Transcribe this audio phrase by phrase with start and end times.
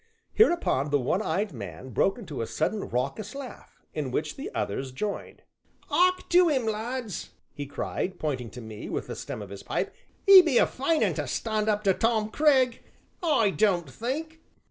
[0.33, 4.91] Hereupon the one eyed man broke into a sudden raucous laugh, in which the others
[4.91, 5.43] joined.
[5.91, 9.93] "'Ark to 'im, lads," he cried, pointing to me with the stern of his pipe,
[10.27, 12.81] "'e be a fine un to stand up to Tom Cragg
[13.21, 14.41] I don't think."